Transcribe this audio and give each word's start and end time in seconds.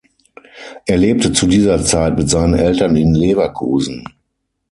Er 0.87 0.97
lebte 0.97 1.31
zu 1.31 1.45
dieser 1.45 1.83
Zeit 1.85 2.17
mit 2.17 2.27
seinen 2.27 2.55
Eltern 2.55 2.95
in 2.95 3.13
Leverkusen. 3.13 4.03